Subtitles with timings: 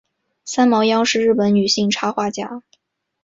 [0.45, 2.63] 三毛央是日本女性插画家。